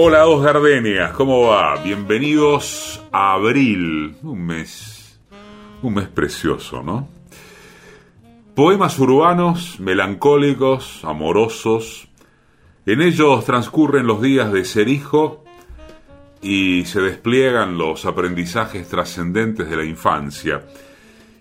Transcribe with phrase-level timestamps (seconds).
[0.00, 1.74] Hola, dos gardenias, ¿cómo va?
[1.82, 5.18] Bienvenidos a abril, un mes,
[5.82, 7.08] un mes precioso, ¿no?
[8.54, 12.06] Poemas urbanos, melancólicos, amorosos.
[12.86, 15.42] En ellos transcurren los días de ser hijo
[16.40, 20.62] y se despliegan los aprendizajes trascendentes de la infancia,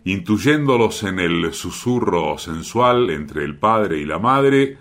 [0.04, 4.80] intuyéndolos en el susurro sensual entre el padre y la madre,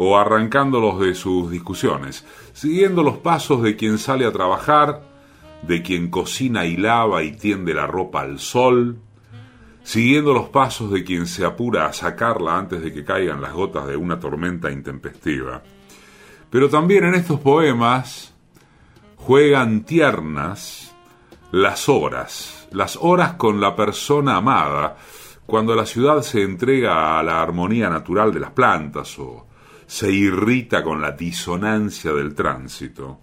[0.00, 2.24] o arrancándolos de sus discusiones,
[2.58, 5.02] siguiendo los pasos de quien sale a trabajar,
[5.62, 8.98] de quien cocina y lava y tiende la ropa al sol,
[9.84, 13.86] siguiendo los pasos de quien se apura a sacarla antes de que caigan las gotas
[13.86, 15.62] de una tormenta intempestiva.
[16.50, 18.34] Pero también en estos poemas
[19.14, 20.92] juegan tiernas
[21.52, 24.96] las horas, las horas con la persona amada,
[25.46, 29.47] cuando la ciudad se entrega a la armonía natural de las plantas o
[29.88, 33.20] se irrita con la disonancia del tránsito.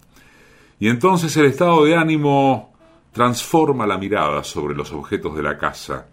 [0.80, 2.74] Y entonces el estado de ánimo
[3.12, 6.08] transforma la mirada sobre los objetos de la casa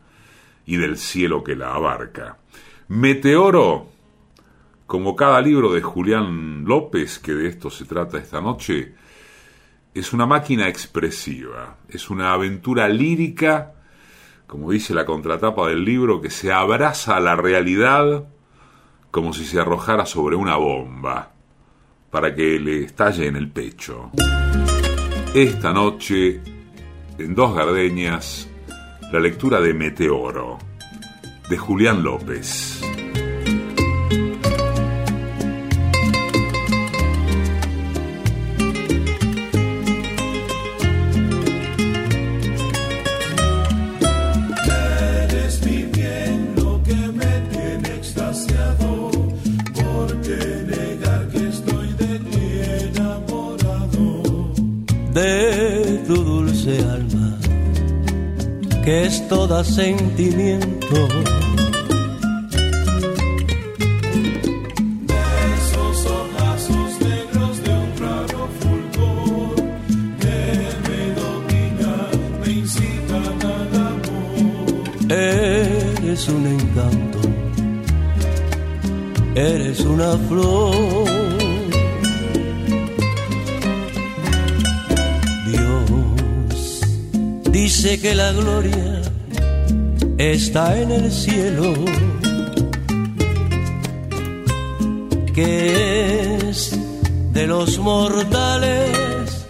[0.67, 2.37] y del cielo que la abarca.
[2.87, 3.87] Meteoro,
[4.85, 8.93] como cada libro de Julián López, que de esto se trata esta noche,
[9.91, 13.73] es una máquina expresiva, es una aventura lírica,
[14.45, 18.27] como dice la contratapa del libro, que se abraza a la realidad
[19.13, 21.31] como si se arrojara sobre una bomba
[22.09, 24.09] para que le estalle en el pecho.
[25.35, 26.41] Esta noche,
[27.19, 28.49] en Dos Gardeñas,
[29.11, 30.57] la lectura de Meteoro,
[31.47, 32.81] de Julián López.
[58.83, 60.95] Que es toda sentimiento.
[65.55, 69.55] Esos ojazos negros de un raro fulgor
[70.19, 70.39] que
[70.87, 72.11] me dominan,
[72.41, 75.11] me incitan al amor.
[75.11, 77.19] Eres un encanto,
[79.35, 81.22] eres una flor.
[87.83, 89.01] Dice que la gloria
[90.17, 91.73] está en el cielo,
[95.33, 96.79] que es
[97.33, 99.45] de los mortales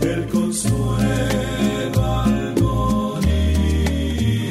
[0.00, 4.48] el consuelo al morir.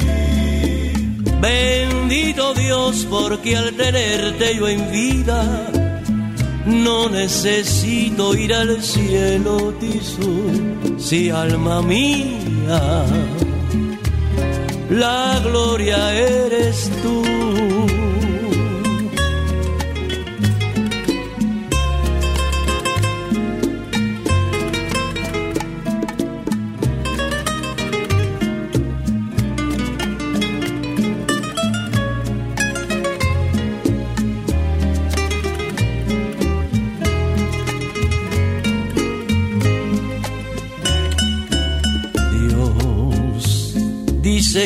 [1.42, 5.70] Bendito Dios, porque al tenerte yo en vida,
[6.66, 13.04] no necesito ir al cielo, Tisú, si alma mía
[14.92, 17.31] la gloria eres tú.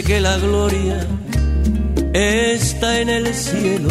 [0.03, 1.07] Que la gloria
[2.13, 3.89] está en el cielo,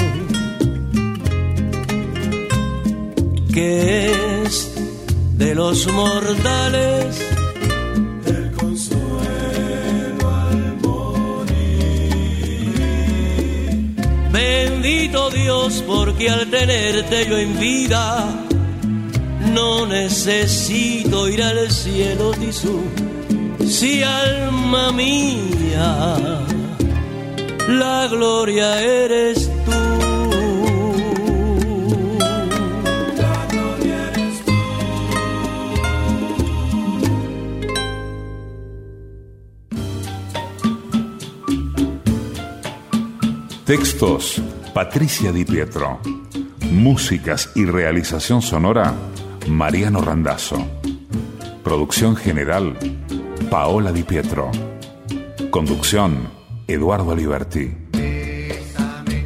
[3.52, 4.72] que es
[5.38, 7.18] de los mortales
[8.28, 9.10] el consuelo
[10.30, 11.52] al morir.
[14.32, 18.28] Bendito Dios, porque al tenerte yo en vida,
[19.54, 23.05] no necesito ir al cielo, Tisú
[23.68, 26.16] si alma mía,
[27.68, 29.72] la gloria eres tú.
[33.18, 34.52] La gloria eres tú.
[43.66, 44.42] Textos,
[44.74, 46.00] Patricia Di Pietro.
[46.72, 48.94] Músicas y realización sonora,
[49.48, 50.58] Mariano Randazzo.
[51.64, 52.78] Producción general,
[53.56, 54.52] Paola Di Pietro.
[55.50, 56.30] Conducción,
[56.68, 57.74] Eduardo Aliberti.
[57.94, 59.26] Bésame,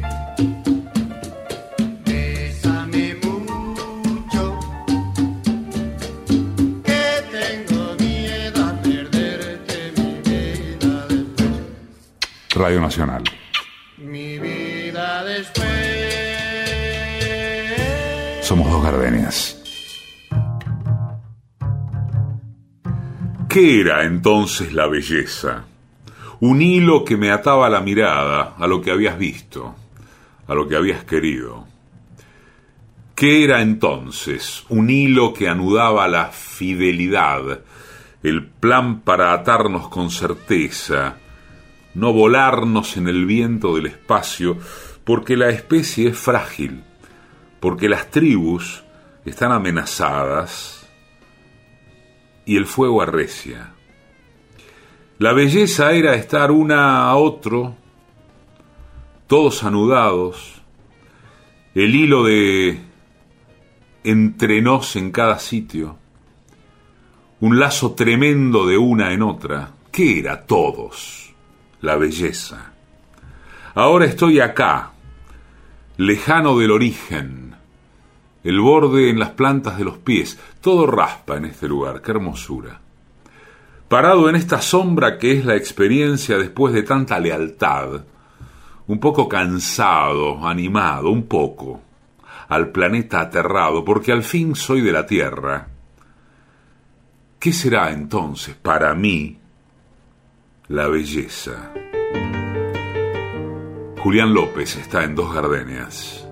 [2.04, 4.56] bésame mucho,
[6.84, 13.24] que tengo miedo a perderte mi vida después, Radio Nacional.
[13.98, 15.66] mi vida después.
[18.42, 19.59] Somos dos gardenias.
[23.50, 25.64] ¿Qué era entonces la belleza?
[26.38, 29.74] Un hilo que me ataba la mirada a lo que habías visto,
[30.46, 31.66] a lo que habías querido.
[33.16, 34.64] ¿Qué era entonces?
[34.68, 37.62] Un hilo que anudaba la fidelidad,
[38.22, 41.16] el plan para atarnos con certeza,
[41.94, 44.58] no volarnos en el viento del espacio,
[45.02, 46.84] porque la especie es frágil,
[47.58, 48.84] porque las tribus
[49.24, 50.79] están amenazadas
[52.44, 53.74] y el fuego arrecia.
[55.18, 57.76] La belleza era estar una a otro,
[59.26, 60.62] todos anudados,
[61.74, 62.80] el hilo de
[64.02, 65.98] entre nos en cada sitio,
[67.40, 69.72] un lazo tremendo de una en otra.
[69.92, 71.34] ¿Qué era todos?
[71.80, 72.72] La belleza.
[73.74, 74.92] Ahora estoy acá,
[75.96, 77.49] lejano del origen,
[78.42, 82.80] el borde en las plantas de los pies, todo raspa en este lugar, qué hermosura.
[83.88, 88.02] Parado en esta sombra que es la experiencia después de tanta lealtad,
[88.86, 91.80] un poco cansado, animado, un poco,
[92.48, 95.68] al planeta aterrado, porque al fin soy de la Tierra.
[97.38, 99.38] ¿Qué será entonces para mí
[100.68, 101.72] la belleza?
[103.98, 106.29] Julián López está en Dos Gardenias.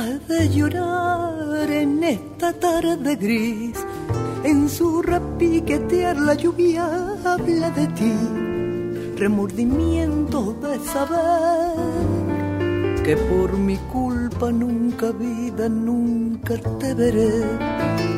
[0.00, 3.76] De llorar en esta tarde gris,
[4.44, 6.86] en su repiquetear la lluvia
[7.22, 8.14] habla de ti,
[9.18, 11.74] remordimiento de saber
[13.04, 17.44] que por mi culpa nunca vida, nunca te veré.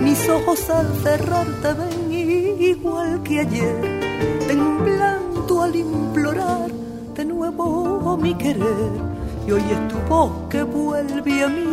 [0.00, 2.12] Mis ojos al cerrar te ven
[2.60, 4.00] igual que ayer,
[4.46, 6.70] temblando al implorar
[7.16, 9.12] de nuevo mi querer.
[9.46, 11.71] Y hoy es tu voz que vuelve a mí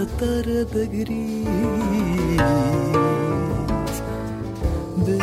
[0.00, 1.46] esta tarde gris.
[5.06, 5.18] Ven,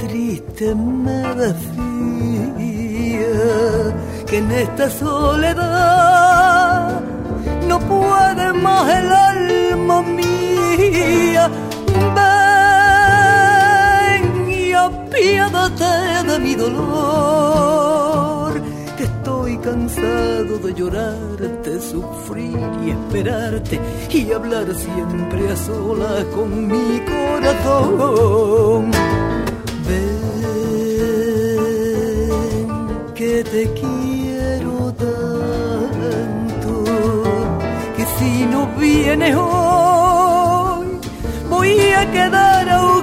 [0.00, 1.64] triste me decía
[4.26, 5.30] que en esta soledad
[7.68, 11.50] no puede más el alma mía.
[14.18, 17.77] Ven y apiádate de mi dolor,
[19.68, 23.78] cansado de llorarte, sufrir y esperarte
[24.10, 28.90] y hablar siempre a solas con mi corazón.
[29.86, 30.48] Ven,
[33.14, 34.74] que te quiero
[35.06, 36.70] tanto,
[37.96, 40.86] que si no vienes hoy,
[41.50, 42.97] voy a quedar ahogado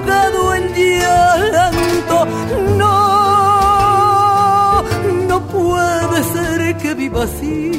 [7.26, 7.75] ser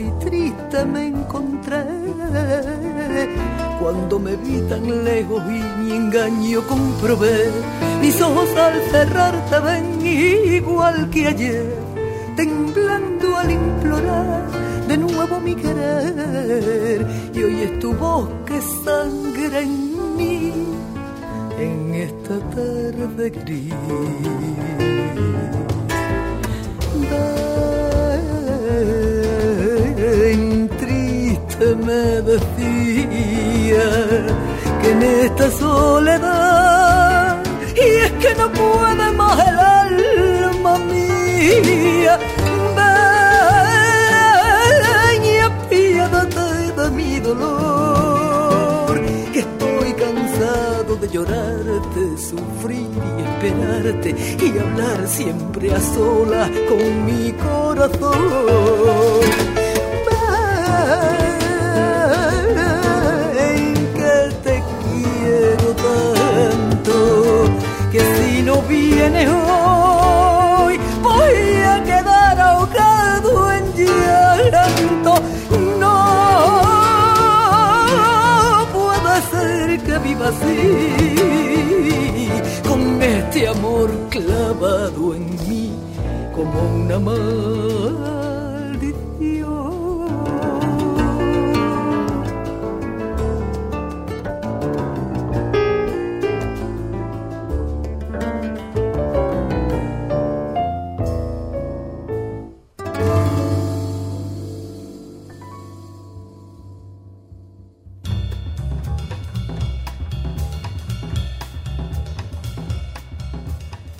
[0.00, 1.84] y triste me encontré
[3.80, 7.50] cuando me vi tan lejos y mi engaño comprobé.
[8.00, 11.74] Mis ojos al cerrar te ven igual que ayer,
[12.36, 14.50] temblando al implorar
[14.88, 17.06] de nuevo mi querer.
[17.34, 20.52] Y hoy es tu voz que sangra en mí
[21.58, 23.74] en esta tarde gris.
[31.80, 33.84] Me decía
[34.82, 37.42] que en esta soledad
[37.76, 42.18] y es que no puede más el alma mía.
[45.12, 46.48] Ven y apiádate
[46.80, 49.00] de mi dolor,
[49.32, 54.10] que estoy cansado de llorarte, sufrir y esperarte
[54.44, 59.20] y hablar siempre a solas con mi corazón.
[60.06, 61.29] Ven
[68.70, 75.14] vienes hoy voy a quedar ahogado en llanto.
[75.80, 75.96] No
[78.72, 82.28] puede ser que viva así
[82.68, 85.72] con este amor clavado en mí
[86.34, 88.19] como una maldición.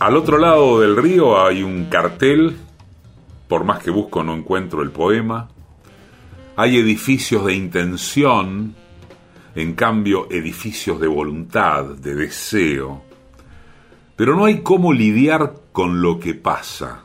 [0.01, 2.57] Al otro lado del río hay un cartel,
[3.47, 5.51] por más que busco no encuentro el poema.
[6.57, 8.75] Hay edificios de intención,
[9.55, 13.03] en cambio edificios de voluntad, de deseo.
[14.17, 17.05] Pero no hay cómo lidiar con lo que pasa.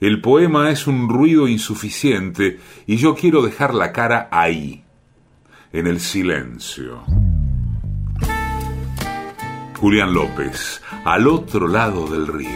[0.00, 4.82] El poema es un ruido insuficiente y yo quiero dejar la cara ahí,
[5.72, 7.04] en el silencio.
[9.84, 12.48] Julián López, al otro lado del río.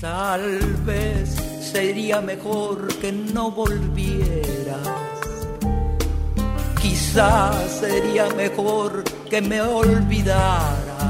[0.00, 4.78] Tal vez sería mejor que no volvieras.
[6.80, 11.02] Quizás sería mejor que me olvidaras.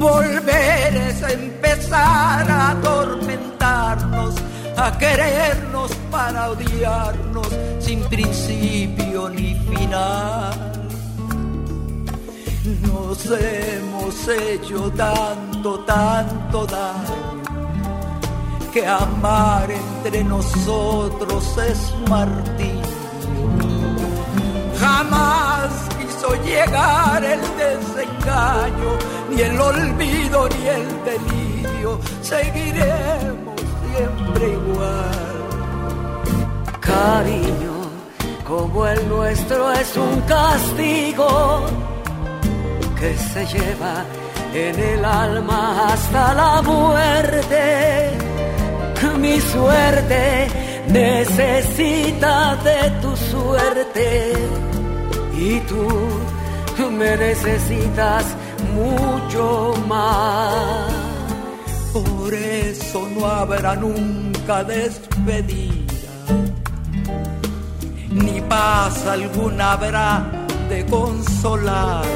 [0.00, 4.34] Volver es empezar a atormentarnos,
[4.76, 10.72] a querernos para odiarnos sin principio ni final.
[12.82, 17.42] Nos hemos hecho tanto, tanto daño
[18.72, 22.82] que amar entre nosotros es martirio.
[24.80, 28.98] Jamás quiso llegar el desengaño,
[29.30, 32.00] ni el olvido, ni el delirio.
[32.22, 33.43] Seguiremos
[33.94, 35.34] siempre igual.
[36.80, 37.76] Cariño,
[38.44, 41.60] como el nuestro es un castigo
[42.98, 44.04] que se lleva
[44.54, 48.10] en el alma hasta la muerte.
[49.18, 50.48] Mi suerte
[50.88, 54.32] necesita de tu suerte
[55.32, 55.88] y tú
[56.90, 58.24] me necesitas
[58.74, 61.03] mucho más.
[61.94, 66.10] Por eso no habrá nunca despedida,
[68.10, 70.24] ni paz alguna habrá
[70.68, 72.08] de consolarnos.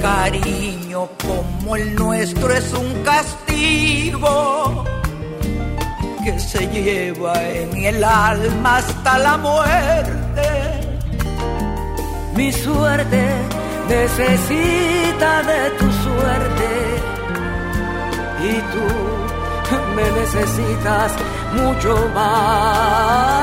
[0.00, 4.84] Cariño como el nuestro es un castigo
[6.24, 10.42] que se lleva en el alma hasta la muerte.
[12.34, 13.28] Mi suerte
[13.88, 16.81] necesita de tu suerte
[18.44, 18.86] y tú
[19.94, 21.12] me necesitas
[21.54, 23.42] mucho más.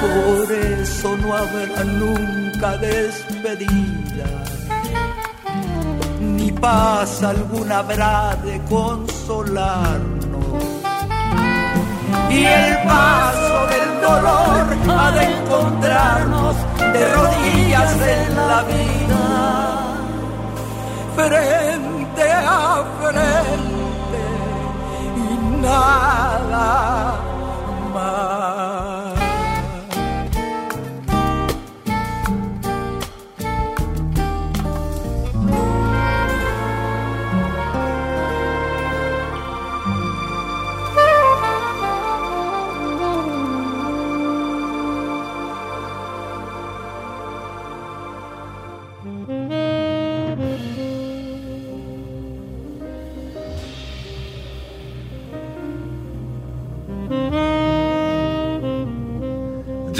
[0.00, 4.28] Por eso no habrá nunca despedida,
[6.20, 10.30] ni paz alguna habrá de consolarnos.
[12.30, 14.66] Y el paso del dolor
[14.98, 16.56] ha de encontrarnos
[16.92, 19.22] de rodillas en la vida,
[21.16, 23.79] frente a frente
[25.60, 27.20] y nada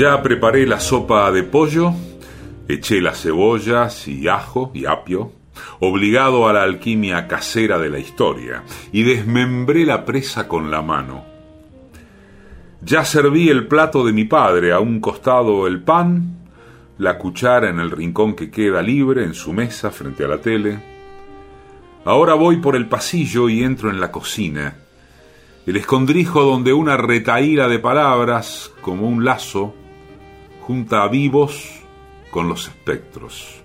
[0.00, 1.92] Ya preparé la sopa de pollo,
[2.69, 5.33] eché las cebollas y ajo y apio,
[5.78, 11.26] obligado a la alquimia casera de la historia, y desmembré la presa con la mano.
[12.80, 16.49] Ya serví el plato de mi padre, a un costado el pan,
[16.97, 20.83] la cuchara en el rincón que queda libre en su mesa frente a la tele.
[22.07, 24.78] Ahora voy por el pasillo y entro en la cocina,
[25.66, 29.75] el escondrijo donde una retaíla de palabras, como un lazo,
[30.71, 31.69] junta a vivos
[32.31, 33.61] con los espectros.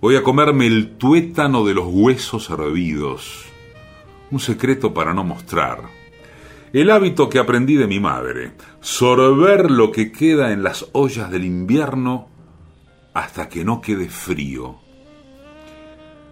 [0.00, 3.44] Voy a comerme el tuétano de los huesos hervidos,
[4.30, 5.80] un secreto para no mostrar.
[6.72, 11.44] El hábito que aprendí de mi madre, sorber lo que queda en las ollas del
[11.44, 12.28] invierno
[13.12, 14.76] hasta que no quede frío.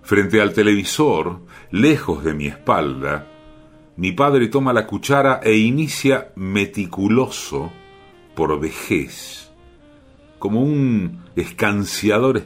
[0.05, 1.41] Frente al televisor,
[1.73, 3.27] lejos de mi espalda,
[3.97, 7.73] mi padre toma la cuchara e inicia meticuloso
[8.37, 9.44] por vejez,
[10.45, 12.43] como un escanciador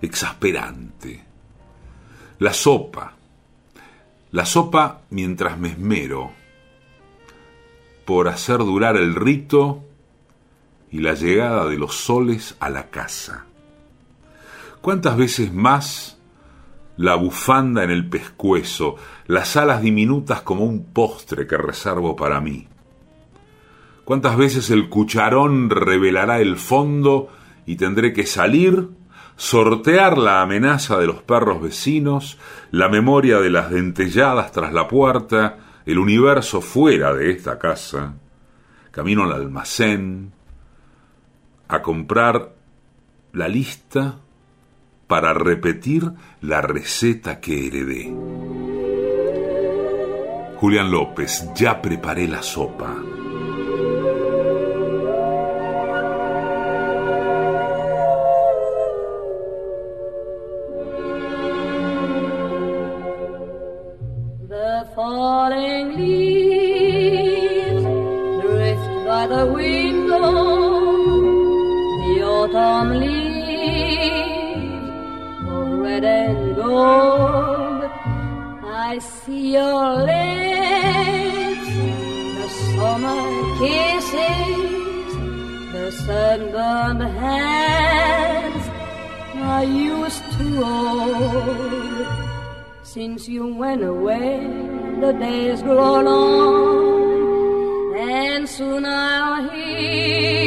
[0.00, 1.22] exasperante.
[2.38, 3.12] La sopa,
[4.30, 6.32] la sopa mientras me esmero
[8.06, 9.84] por hacer durar el rito
[10.90, 13.44] y la llegada de los soles a la casa.
[14.80, 16.16] ¿Cuántas veces más
[16.96, 18.96] la bufanda en el pescuezo,
[19.26, 22.66] las alas diminutas como un postre que reservo para mí?
[24.06, 27.28] ¿Cuántas veces el cucharón revelará el fondo
[27.66, 28.90] y tendré que salir,
[29.34, 32.38] sortear la amenaza de los perros vecinos,
[32.70, 38.14] la memoria de las dentelladas tras la puerta, el universo fuera de esta casa,
[38.92, 40.30] camino al almacén,
[41.66, 42.52] a comprar
[43.32, 44.20] la lista
[45.08, 48.14] para repetir la receta que heredé.
[50.58, 52.94] Julián López, ya preparé la sopa.
[65.46, 67.84] Falling leaves
[68.42, 70.30] drift by the window.
[72.02, 74.18] The autumn leaves
[75.48, 77.90] are red and gold.
[78.64, 81.70] I see your lips,
[82.38, 83.24] the summer
[83.60, 85.10] kisses,
[85.72, 88.64] the sunburned hands
[89.36, 92.06] I used to hold.
[92.82, 100.45] Since you went away, the days grow long, and soon I'll hear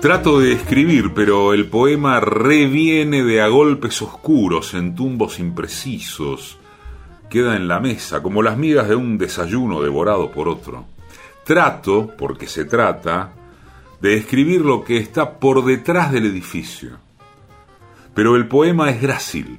[0.00, 6.58] Trato de escribir, pero el poema reviene de a golpes oscuros, en tumbos imprecisos.
[7.28, 10.86] Queda en la mesa, como las migas de un desayuno devorado por otro.
[11.44, 13.34] Trato, porque se trata,
[14.00, 16.96] de escribir lo que está por detrás del edificio.
[18.14, 19.58] Pero el poema es grácil,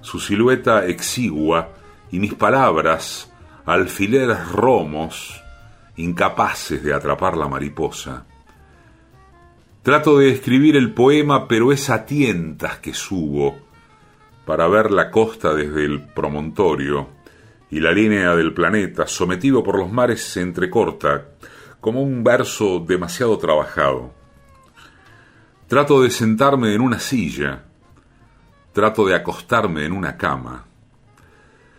[0.00, 1.68] su silueta exigua
[2.10, 3.32] y mis palabras,
[3.64, 5.40] alfileres romos,
[5.96, 8.26] incapaces de atrapar la mariposa.
[9.86, 13.56] Trato de escribir el poema, pero es a tientas que subo
[14.44, 17.06] para ver la costa desde el promontorio
[17.70, 21.28] y la línea del planeta, sometido por los mares, se entrecorta
[21.80, 24.12] como un verso demasiado trabajado.
[25.68, 27.62] Trato de sentarme en una silla,
[28.72, 30.64] trato de acostarme en una cama,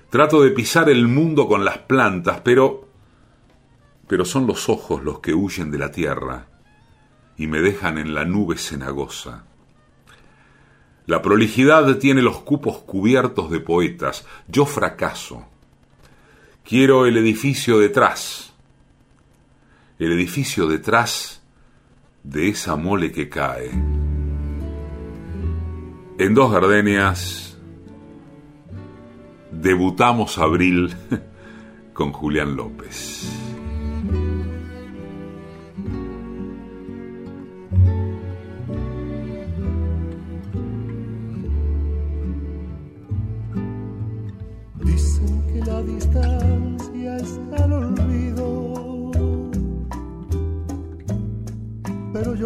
[0.09, 2.87] trato de pisar el mundo con las plantas, pero
[4.07, 6.47] pero son los ojos los que huyen de la tierra
[7.37, 9.45] y me dejan en la nube cenagosa.
[11.05, 14.25] La prolijidad tiene los cupos cubiertos de poetas.
[14.47, 15.47] Yo fracaso.
[16.65, 18.53] Quiero el edificio detrás.
[19.99, 21.41] El edificio detrás
[22.23, 23.69] de esa mole que cae.
[26.19, 27.57] En dos gardenias
[29.51, 30.93] debutamos abril
[31.93, 33.36] con Julián López.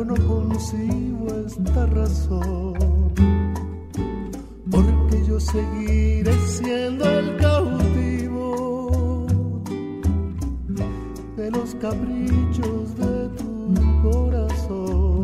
[0.01, 2.73] Yo no consigo esta razón,
[4.71, 9.27] porque yo seguiré siendo el cautivo
[11.35, 15.23] de los caprichos de tu corazón.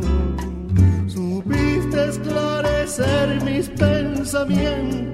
[1.08, 5.08] Supiste esclarecer mis pensamientos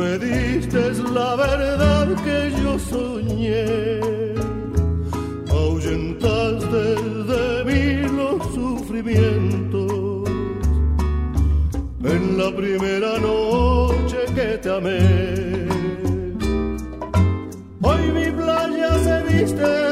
[0.00, 4.19] me diste la verdad que yo soñé,
[5.90, 6.84] ahuyentaste
[7.32, 10.30] de mí los sufrimientos.
[12.04, 14.98] En la primera noche que te amé,
[17.82, 19.89] hoy mi playa se viste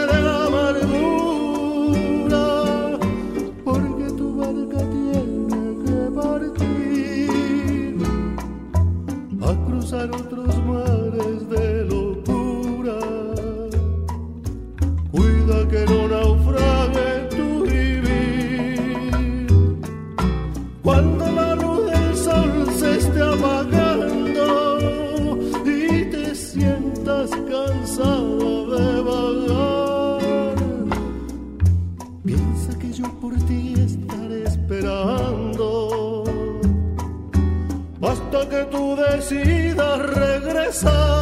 [40.83, 41.18] corazón.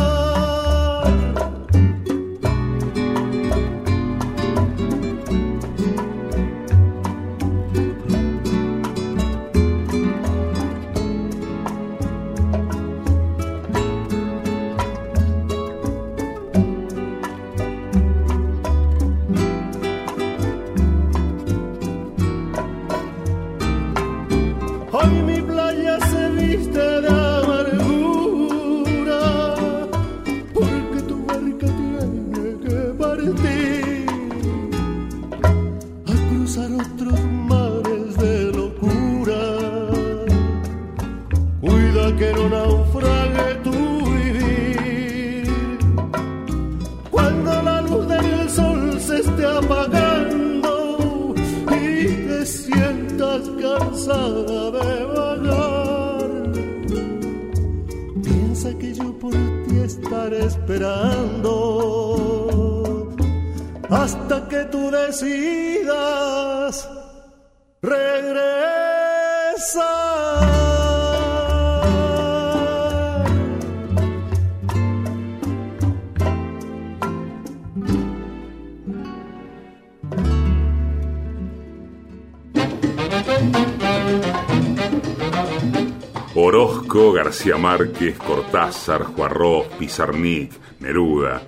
[87.26, 91.42] García Márquez, Cortázar, Juarros, Pizarnik, Neruda,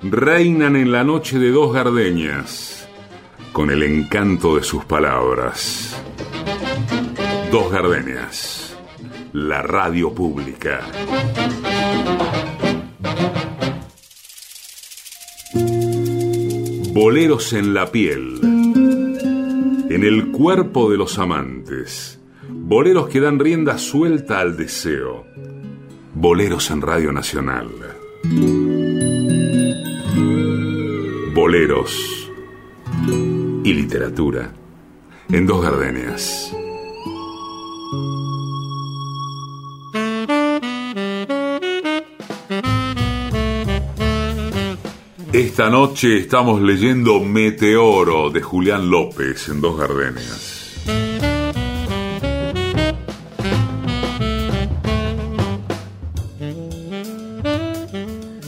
[0.00, 2.88] reinan en la noche de dos gardeñas,
[3.52, 5.94] con el encanto de sus palabras.
[7.52, 8.78] Dos gardenias,
[9.34, 10.80] la radio pública.
[16.94, 18.40] Boleros en la piel,
[19.90, 22.19] en el cuerpo de los amantes,
[22.70, 25.26] boleros que dan rienda suelta al deseo,
[26.14, 27.68] boleros en Radio Nacional.
[31.34, 32.30] Boleros
[33.64, 34.52] y literatura
[35.32, 36.56] en dos gardenias.
[45.32, 50.59] Esta noche estamos leyendo Meteoro de Julián López en dos gardenias.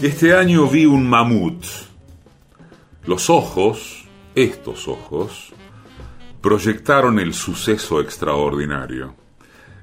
[0.03, 1.65] Este año vi un mamut.
[3.07, 5.53] Los ojos, estos ojos,
[6.41, 9.15] proyectaron el suceso extraordinario.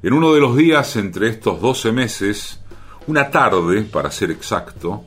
[0.03, 2.61] En uno de los días entre estos 12 meses,
[3.07, 5.05] una tarde, para ser exacto,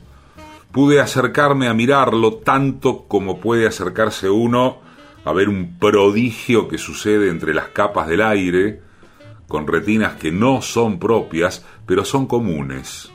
[0.71, 4.79] pude acercarme a mirarlo tanto como puede acercarse uno
[5.25, 8.81] a ver un prodigio que sucede entre las capas del aire,
[9.47, 13.12] con retinas que no son propias, pero son comunes.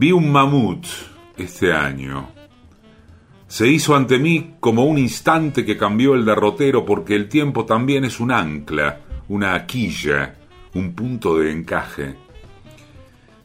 [0.00, 0.86] Vi un mamut
[1.36, 2.30] este año.
[3.48, 8.04] Se hizo ante mí como un instante que cambió el derrotero porque el tiempo también
[8.04, 10.36] es un ancla, una quilla,
[10.74, 12.14] un punto de encaje.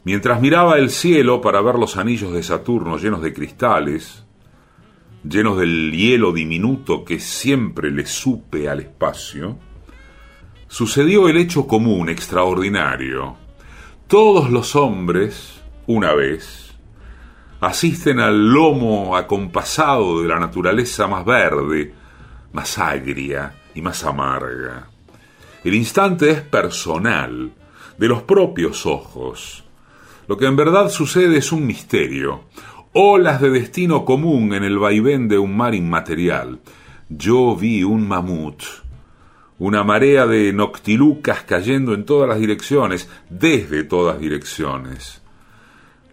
[0.04, 4.24] Mientras miraba el cielo para ver los anillos de Saturno llenos de cristales,
[5.28, 9.58] llenos del hielo diminuto que siempre le supe al espacio,
[10.68, 13.38] sucedió el hecho común, extraordinario.
[14.06, 16.74] Todos los hombres, una vez,
[17.60, 21.92] asisten al lomo acompasado de la naturaleza más verde,
[22.52, 24.88] más agria y más amarga.
[25.62, 27.52] El instante es personal,
[27.98, 29.64] de los propios ojos.
[30.26, 32.44] Lo que en verdad sucede es un misterio,
[32.92, 36.60] olas de destino común en el vaivén de un mar inmaterial.
[37.10, 38.62] Yo vi un mamut,
[39.58, 45.23] una marea de noctilucas cayendo en todas las direcciones, desde todas direcciones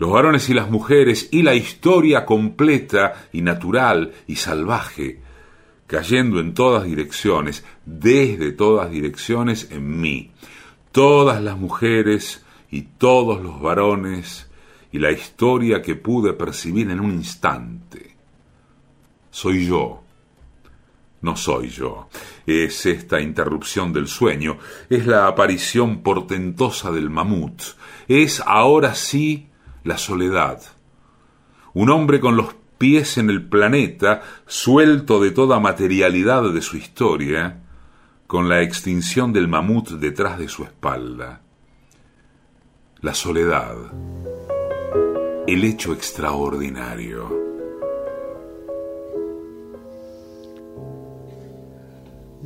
[0.01, 5.19] los varones y las mujeres y la historia completa y natural y salvaje,
[5.85, 10.31] cayendo en todas direcciones, desde todas direcciones en mí,
[10.91, 14.49] todas las mujeres y todos los varones
[14.91, 18.15] y la historia que pude percibir en un instante.
[19.29, 20.01] Soy yo.
[21.21, 22.09] No soy yo.
[22.47, 24.57] Es esta interrupción del sueño,
[24.89, 27.61] es la aparición portentosa del mamut,
[28.07, 29.50] es ahora sí
[29.83, 30.61] la soledad.
[31.73, 37.61] Un hombre con los pies en el planeta, suelto de toda materialidad de su historia,
[38.27, 41.41] con la extinción del mamut detrás de su espalda.
[43.01, 43.75] La soledad.
[45.47, 47.40] El hecho extraordinario.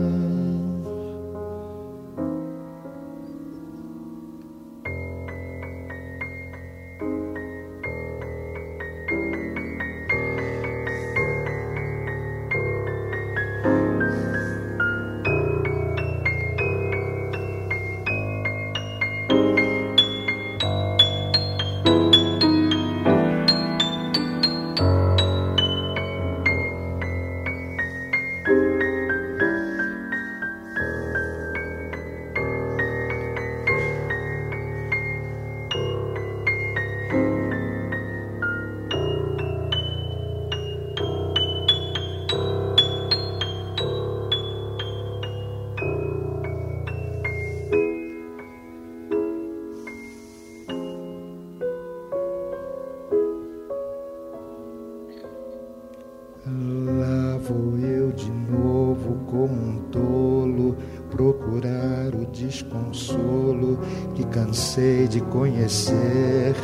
[64.57, 66.55] Cansei de conhecer.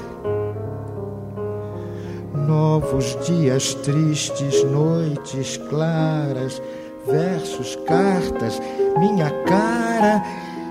[2.34, 6.60] Novos dias tristes, noites claras,
[7.06, 8.60] versos, cartas,
[8.98, 10.24] minha cara.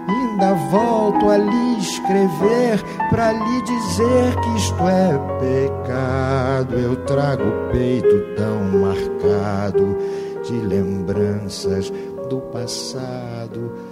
[0.09, 6.75] Ainda volto a lhe escrever para lhe dizer que isto é pecado.
[6.75, 9.97] Eu trago o peito tão marcado
[10.43, 11.93] de lembranças
[12.29, 13.92] do passado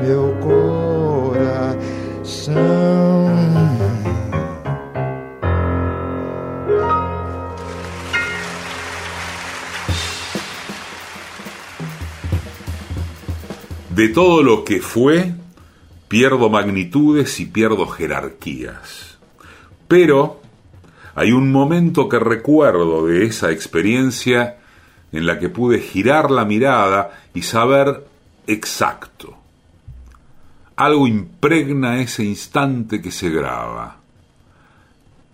[0.00, 1.90] meu coração.
[13.90, 15.34] De todo lo que fue,
[16.08, 19.18] pierdo magnitudes y pierdo jerarquías.
[19.86, 20.40] Pero
[21.14, 24.56] hay un momento que recuerdo de esa experiencia
[25.12, 28.06] en la que pude girar la mirada y saber
[28.46, 29.39] exacto.
[30.80, 33.98] Algo impregna ese instante que se graba.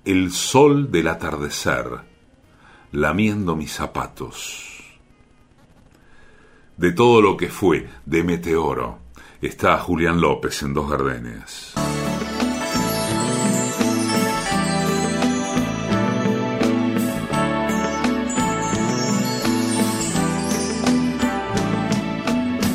[0.05, 1.87] El sol del atardecer,
[2.91, 4.99] lamiendo mis zapatos
[6.77, 8.99] de todo lo que fue, de Meteoro.
[9.41, 11.75] Está Julián López en Dos Gardenias.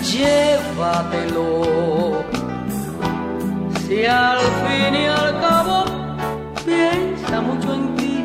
[0.10, 1.91] Llévatelo.
[3.92, 5.84] Si al fin y al cabo
[6.66, 8.24] piensa mucho en ti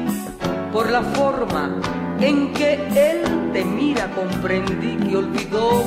[0.72, 1.74] por la forma
[2.20, 5.82] en que él te mira comprendí que olvidó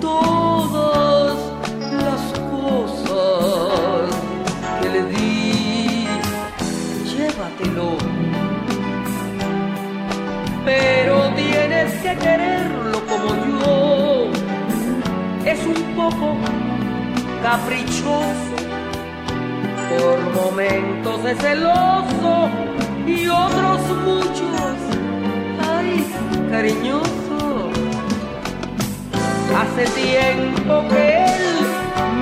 [0.00, 1.36] todas
[1.92, 4.10] las cosas
[4.82, 6.08] que le di.
[7.04, 7.90] Llévatelo.
[10.64, 14.30] Pero tienes que quererlo como yo.
[15.44, 16.34] Es un poco
[17.42, 18.56] caprichoso.
[19.90, 22.48] Por momentos es celoso
[23.06, 24.76] y otros muchos,
[25.68, 26.06] ay,
[26.50, 27.70] cariñoso.
[29.58, 31.66] Hace tiempo que él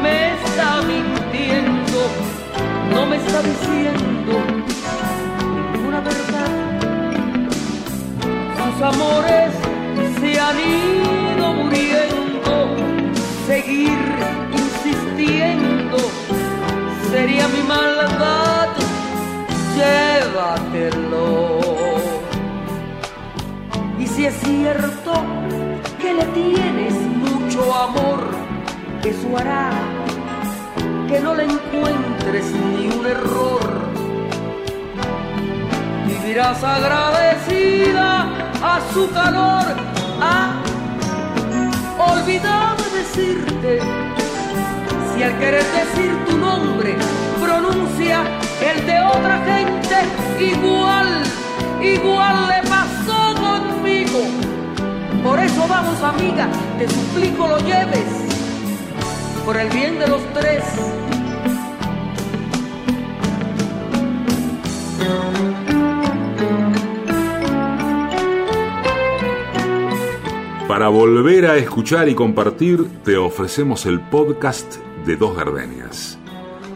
[0.03, 2.01] me está mintiendo,
[2.95, 4.33] no me está diciendo
[5.73, 6.51] ninguna verdad.
[8.57, 9.53] Sus amores
[10.21, 12.77] se han ido muriendo,
[13.47, 14.48] seguir
[17.11, 18.69] sería mi maldad
[19.77, 21.59] llévatelo.
[23.99, 25.13] Y si es cierto
[26.01, 28.21] que le tienes mucho amor,
[29.05, 29.71] eso hará
[31.09, 33.61] que no le encuentres ni un error.
[36.07, 38.29] Vivirás agradecida
[38.63, 39.67] a su calor,
[40.21, 40.63] a
[42.13, 43.81] olvidar decirte
[45.19, 46.95] si al querer decir tu nombre
[47.41, 48.23] pronuncia
[48.63, 49.97] el de otra gente,
[50.45, 51.09] igual,
[51.83, 54.21] igual le pasó conmigo.
[55.25, 56.49] Por eso vamos amiga,
[56.79, 58.09] te suplico lo lleves,
[59.45, 60.63] por el bien de los tres.
[70.69, 76.17] Para volver a escuchar y compartir, te ofrecemos el podcast de Dos Gardenias.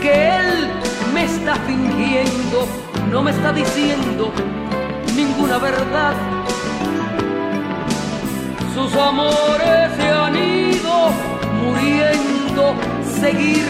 [0.00, 0.68] que él
[1.12, 2.68] me está fingiendo,
[3.10, 4.30] no me está diciendo
[5.16, 6.14] ninguna verdad.
[8.72, 11.10] Sus amores se han ido
[11.64, 12.76] muriendo,
[13.20, 13.66] seguir,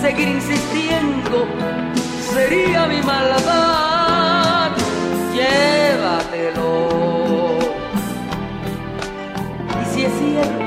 [0.00, 1.46] seguir insistiendo
[2.32, 4.70] sería mi maldad.
[5.34, 6.88] Llévatelo.
[9.80, 10.64] Y si es cierto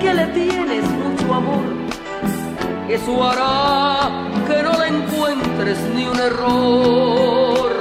[0.00, 1.64] que le tienes mucho amor,
[2.88, 4.10] eso hará
[4.46, 7.72] que no le encuentres ni un error.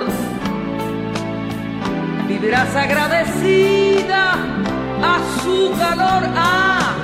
[2.28, 4.34] Vivirás agradecida
[5.04, 6.96] a su calor, ah,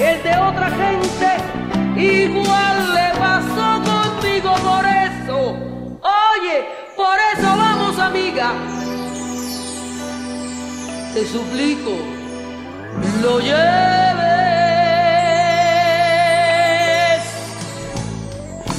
[0.00, 1.36] el de otra gente,
[1.96, 5.56] igual le pasó conmigo por eso.
[6.02, 6.64] Oye,
[6.96, 8.52] por eso vamos amiga.
[11.14, 11.92] Te suplico,
[13.22, 13.60] lo lleves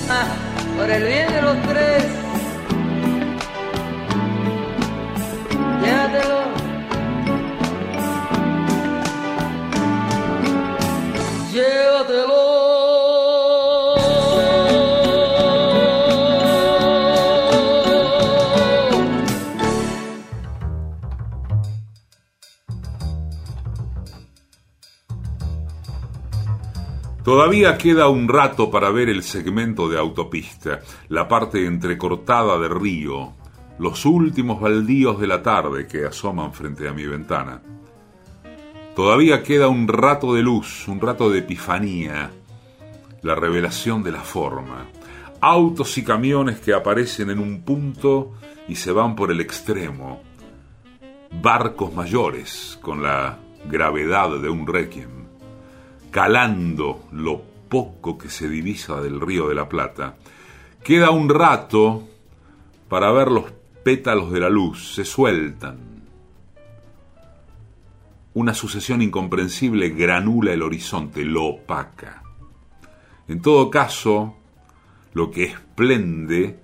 [0.10, 0.28] Ah,
[0.78, 2.11] por el bien de los tres.
[27.32, 33.32] Todavía queda un rato para ver el segmento de autopista, la parte entrecortada de río,
[33.80, 37.62] los últimos baldíos de la tarde que asoman frente a mi ventana.
[38.98, 42.32] Todavía queda un rato de luz, un rato de epifanía,
[43.22, 44.88] la revelación de la forma.
[45.40, 48.34] Autos y camiones que aparecen en un punto
[48.68, 50.22] y se van por el extremo.
[51.42, 55.21] Barcos mayores con la gravedad de un requiem
[56.12, 60.18] calando lo poco que se divisa del río de la Plata.
[60.84, 62.08] Queda un rato
[62.90, 63.46] para ver los
[63.84, 65.78] pétalos de la luz, se sueltan.
[68.34, 72.24] Una sucesión incomprensible granula el horizonte, lo opaca.
[73.28, 74.36] En todo caso,
[75.14, 76.60] lo que esplende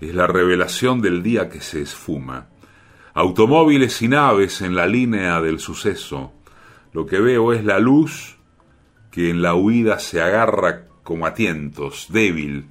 [0.00, 2.48] es la revelación del día que se esfuma.
[3.14, 6.32] Automóviles y naves en la línea del suceso.
[6.92, 8.37] Lo que veo es la luz
[9.10, 12.66] que en la huida se agarra como a tientos, débil,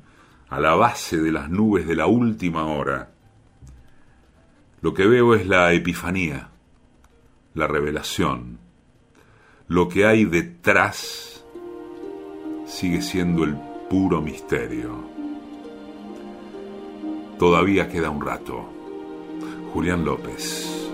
[0.50, 3.12] a la base de las nubes de la última hora.
[4.82, 6.50] Lo que veo es la epifanía,
[7.54, 8.60] la revelación.
[9.68, 11.44] Lo que hay detrás
[12.66, 13.56] sigue siendo el
[13.90, 15.04] puro misterio.
[17.40, 18.70] Todavía queda un rato.
[19.74, 20.90] Julián López.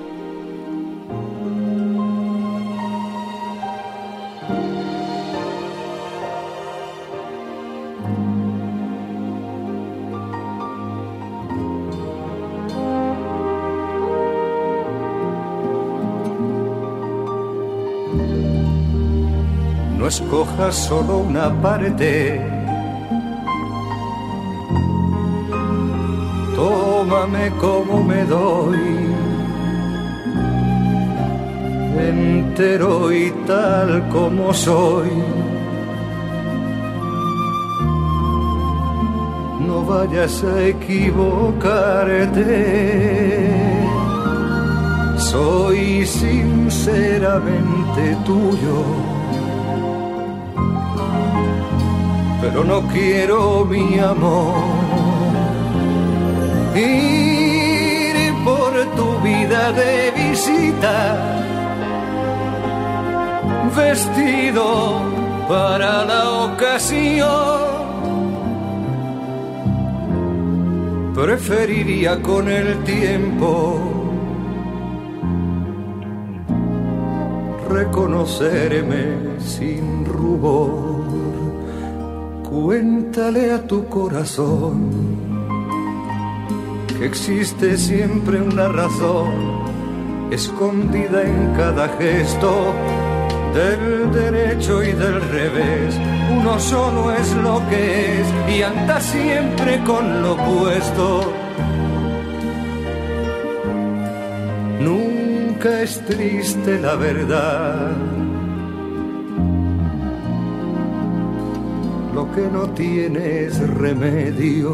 [20.14, 22.40] No escojas solo una parte.
[26.56, 28.78] Tómame como me doy,
[31.98, 35.10] entero y tal como soy.
[39.66, 42.52] No vayas a equivocarte.
[45.18, 49.03] Soy sinceramente tuyo.
[52.44, 54.54] Pero no quiero mi amor.
[56.76, 60.96] Ir por tu vida de visita,
[63.78, 64.66] vestido
[65.48, 67.84] para la ocasión.
[71.16, 73.80] Preferiría con el tiempo
[77.70, 80.93] reconocerme sin rubor.
[82.54, 84.92] Cuéntale a tu corazón
[86.88, 89.32] que existe siempre una razón
[90.30, 92.76] escondida en cada gesto
[93.56, 95.96] del derecho y del revés.
[96.38, 101.34] Uno solo es lo que es y anda siempre con lo opuesto.
[104.80, 108.23] Nunca es triste la verdad.
[112.14, 114.72] Lo que no tienes remedio.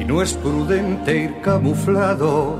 [0.00, 2.58] Y no es prudente ir camuflado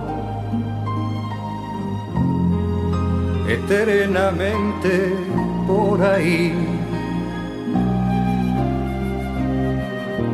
[3.48, 5.14] eternamente
[5.66, 6.52] por ahí.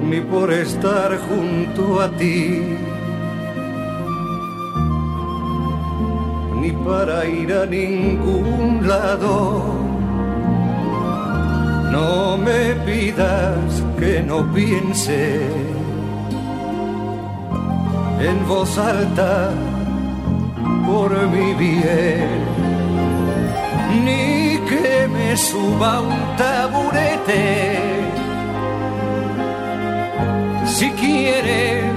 [0.09, 2.96] Ni por estar junto a ti.
[6.87, 9.35] Para ir a ningún lado.
[11.91, 15.41] No me pidas que no piense
[18.29, 19.51] en voz alta
[20.87, 22.29] por mi bien,
[24.05, 27.79] ni que me suba un taburete.
[30.67, 31.95] Si quieres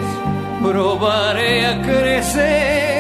[0.62, 2.99] probaré a crecer.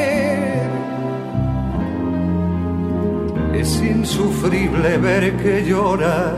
[3.59, 6.33] Es insufrible ver que lloras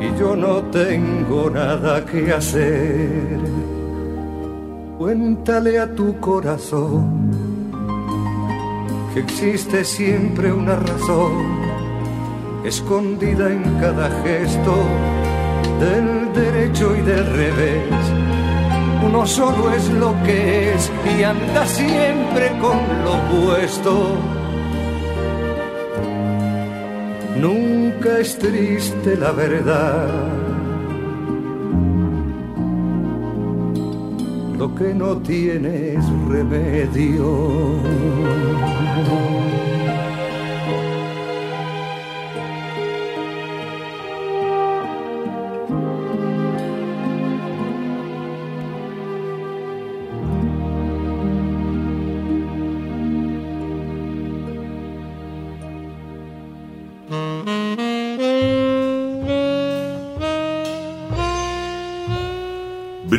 [0.00, 3.38] y yo no tengo nada que hacer.
[4.98, 7.30] Cuéntale a tu corazón
[9.14, 11.60] que existe siempre una razón
[12.64, 14.74] escondida en cada gesto
[15.78, 18.05] del derecho y del revés.
[19.06, 24.16] Uno solo es lo que es y anda siempre con lo opuesto.
[27.40, 30.08] Nunca es triste la verdad.
[34.58, 37.76] Lo que no tiene es remedio.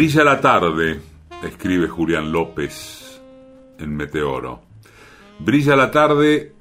[0.07, 1.01] Brilla la tarde,
[1.43, 3.21] escribe Julián López
[3.77, 4.61] en Meteoro.
[5.37, 6.53] Brilla la tarde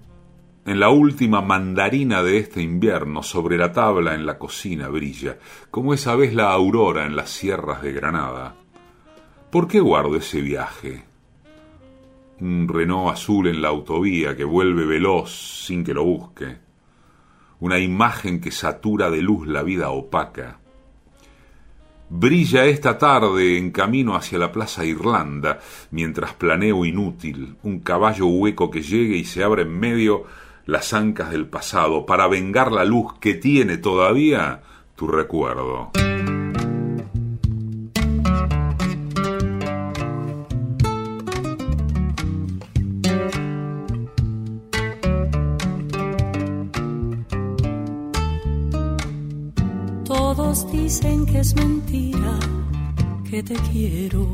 [0.64, 5.38] en la última mandarina de este invierno, sobre la tabla en la cocina brilla,
[5.70, 8.56] como esa vez la aurora en las sierras de Granada.
[9.52, 11.04] ¿Por qué guardo ese viaje?
[12.40, 16.56] Un Renault azul en la autovía que vuelve veloz sin que lo busque.
[17.60, 20.65] Una imagen que satura de luz la vida opaca
[22.08, 25.58] Brilla esta tarde en camino hacia la Plaza Irlanda,
[25.90, 30.24] mientras planeo inútil, un caballo hueco que llegue y se abre en medio
[30.66, 34.62] las ancas del pasado para vengar la luz que tiene todavía
[34.94, 35.90] tu recuerdo.
[51.46, 52.34] Es mentira
[53.30, 54.26] que te quiero,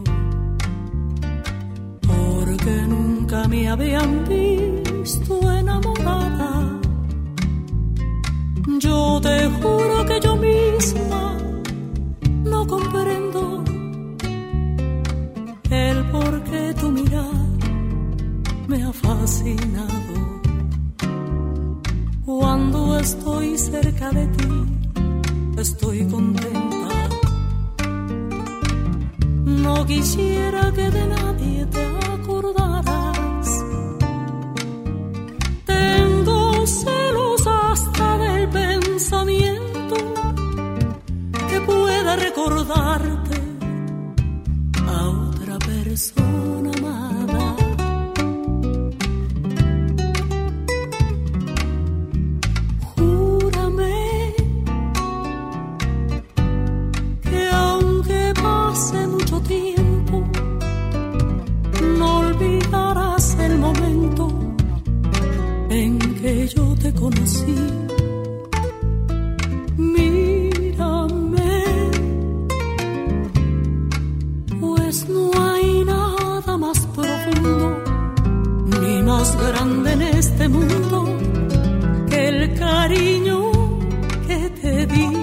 [2.09, 6.81] porque nunca me habían visto enamorada.
[8.79, 11.37] Yo te juro que yo misma
[12.45, 13.63] no comprendo
[15.71, 17.47] el por qué tu mirar
[18.69, 20.17] me ha fascinado.
[22.25, 24.49] Cuando estoy cerca de ti,
[25.59, 26.82] estoy contenta.
[29.75, 33.49] No quisiera que de nadie te acordaras.
[35.65, 39.97] Tengo celos hasta del pensamiento
[41.49, 43.12] que pueda recordarte
[67.03, 67.57] conocí.
[69.77, 71.55] Mírame,
[74.61, 77.67] pues no hay nada más profundo
[78.81, 80.97] ni más grande en este mundo
[82.09, 83.39] que el cariño
[84.27, 85.22] que te di.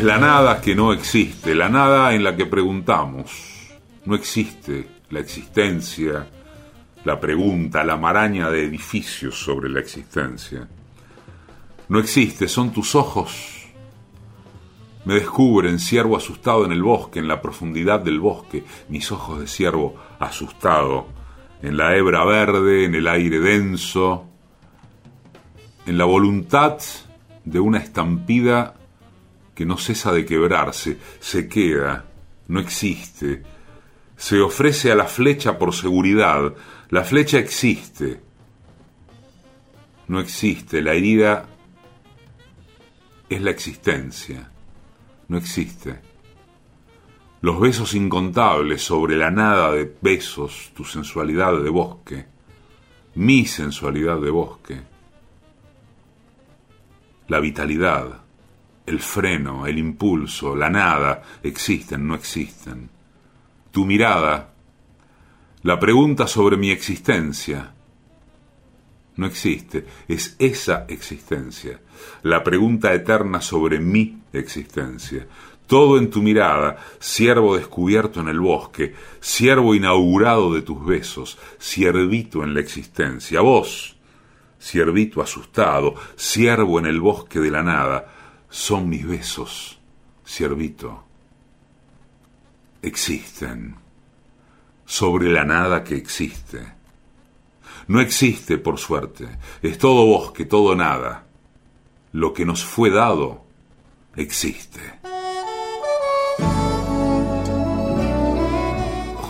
[0.00, 3.68] Es la nada que no existe, la nada en la que preguntamos.
[4.06, 6.26] No existe la existencia,
[7.04, 10.66] la pregunta, la maraña de edificios sobre la existencia.
[11.90, 13.66] No existe, son tus ojos.
[15.04, 19.48] Me descubren, ciervo asustado en el bosque, en la profundidad del bosque, mis ojos de
[19.48, 21.08] ciervo asustado,
[21.60, 24.24] en la hebra verde, en el aire denso,
[25.84, 26.78] en la voluntad
[27.44, 28.79] de una estampida
[29.60, 32.06] que no cesa de quebrarse, se queda,
[32.48, 33.42] no existe,
[34.16, 36.54] se ofrece a la flecha por seguridad,
[36.88, 38.22] la flecha existe,
[40.08, 41.46] no existe, la herida
[43.28, 44.50] es la existencia,
[45.28, 46.00] no existe.
[47.42, 52.26] Los besos incontables sobre la nada de besos, tu sensualidad de bosque,
[53.16, 54.80] mi sensualidad de bosque,
[57.28, 58.22] la vitalidad,
[58.90, 62.90] el freno, el impulso, la nada, existen, no existen.
[63.70, 64.52] Tu mirada,
[65.62, 67.72] la pregunta sobre mi existencia,
[69.16, 71.80] no existe, es esa existencia,
[72.22, 75.26] la pregunta eterna sobre mi existencia.
[75.68, 82.42] Todo en tu mirada, siervo descubierto en el bosque, siervo inaugurado de tus besos, siervito
[82.42, 83.96] en la existencia, vos,
[84.58, 88.19] siervito asustado, siervo en el bosque de la nada,
[88.50, 89.78] son mis besos,
[90.24, 91.04] siervito.
[92.82, 93.76] Existen
[94.84, 96.72] sobre la nada que existe.
[97.86, 101.26] No existe, por suerte, es todo bosque, todo nada.
[102.12, 103.44] Lo que nos fue dado
[104.16, 104.80] existe.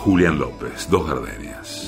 [0.03, 1.80] Julián López, Dos Gardenias.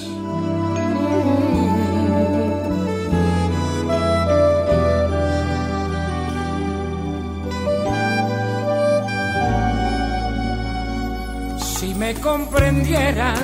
[12.03, 13.39] Me comprendieras,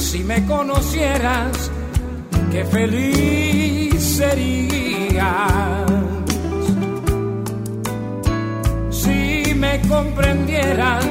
[0.00, 1.70] si me conocieras,
[2.50, 5.84] qué feliz serías.
[8.90, 11.06] Si me comprendieras,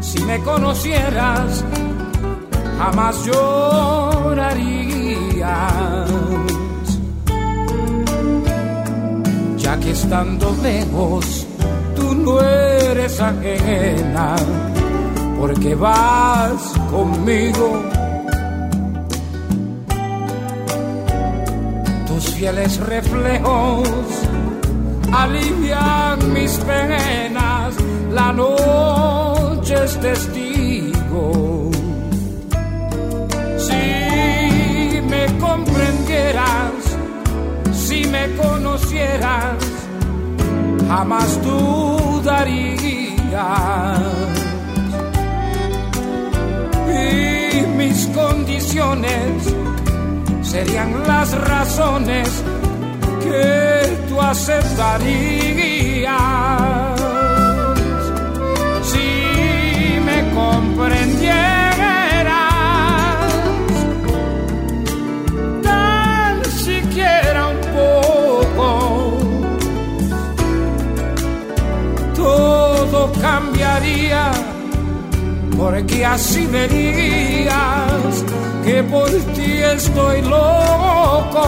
[0.00, 1.62] si me conocieras,
[2.78, 4.48] jamás llorarías.
[9.58, 11.46] Ya que estando lejos,
[11.96, 12.83] tú no eres
[15.38, 17.80] porque vas conmigo.
[22.06, 23.88] Tus fieles reflejos
[25.12, 27.74] alivian mis penas,
[28.12, 31.70] la noche es testigo.
[33.58, 36.72] Si me comprendieras,
[37.72, 39.56] si me conocieras,
[40.88, 41.38] jamás
[46.88, 49.54] Y mis condiciones
[50.42, 52.28] serían las razones
[53.24, 54.94] que tú aceptarías.
[58.82, 61.63] Si me comprendieras,
[75.56, 78.24] porque así verías
[78.64, 81.44] que por ti estoy loco.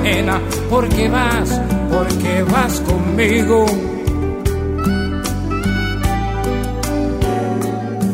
[0.00, 3.66] Ajena, porque vas, porque vas conmigo.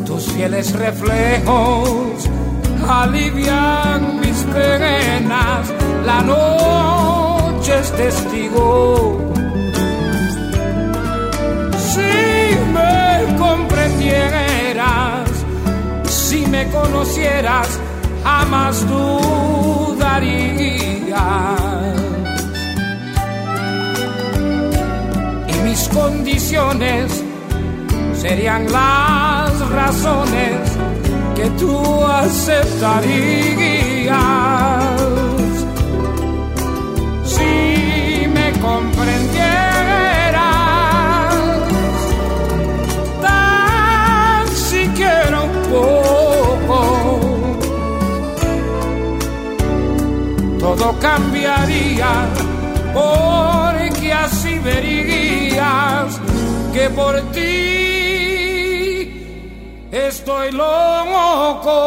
[0.05, 2.29] Tus fieles reflejos
[2.87, 5.73] alivian mis penas,
[6.05, 9.31] la noche es testigo.
[11.93, 12.11] Si
[12.73, 15.29] me comprendieras,
[16.05, 17.79] si me conocieras,
[18.23, 20.57] jamás dudarías.
[25.47, 27.23] Y mis condiciones
[28.13, 30.77] serían las razones
[31.35, 33.07] que tú aceptarías.
[37.23, 39.66] Si me comprendieras,
[50.77, 52.27] todo cambiaría,
[52.93, 56.21] porque así verías
[56.73, 57.47] que por ti
[59.91, 61.77] estoy loco.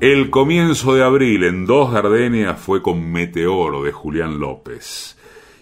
[0.00, 5.13] El comienzo de abril en Dos Gardenias fue con Meteoro de Julián López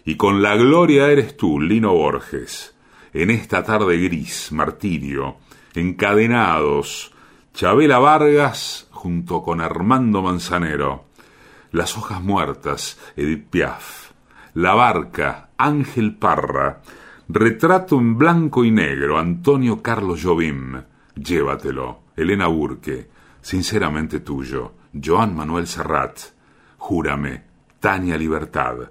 [0.04, 2.74] y con La Gloria eres tú, Lino Borges.
[3.12, 5.36] En esta tarde gris, Martirio,
[5.74, 7.12] encadenados,
[7.54, 11.04] Chabela Vargas junto con Armando Manzanero,
[11.70, 14.10] Las hojas muertas, Edith Piaf,
[14.54, 16.82] La barca, Ángel Parra,
[17.28, 20.82] Retrato en blanco y negro, Antonio Carlos Jobim,
[21.14, 23.08] Llévatelo, Elena Burke,
[23.40, 26.18] Sinceramente tuyo, Joan Manuel Serrat,
[26.78, 27.42] Júrame,
[27.80, 28.90] Tania Libertad,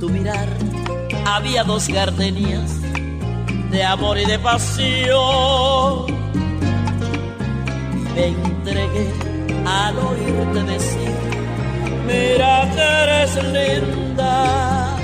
[0.00, 0.48] Tu mirar
[1.26, 2.80] había dos gardenias
[3.72, 6.06] de amor y de pasión.
[8.14, 9.12] Me entregué
[9.66, 11.14] al oírte decir,
[12.06, 14.96] mira que eres linda.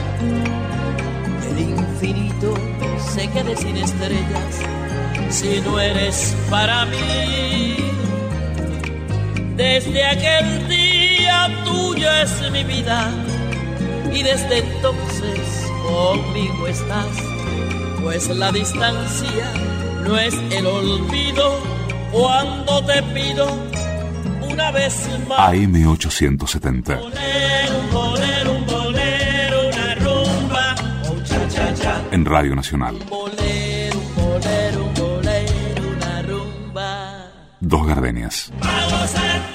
[1.51, 2.55] El infinito
[3.13, 4.61] se quede sin estrellas
[5.29, 7.77] si no eres para mí.
[9.57, 13.11] Desde aquel día tuyo es mi vida
[14.15, 17.07] y desde entonces conmigo estás,
[18.03, 19.53] pues la distancia
[20.05, 21.59] no es el olvido
[22.13, 23.47] cuando te pido
[24.49, 25.53] una vez más.
[25.53, 27.01] AM870.
[27.01, 30.75] Bolero, un bolero, un bolero, una rumba,
[31.11, 32.03] un cha cha cha.
[32.13, 32.97] En Radio Nacional.
[33.09, 37.27] Bolero, un bolero, un bolero, una rumba.
[37.61, 38.53] Dos Gardenias.
[38.61, 39.54] Vamos a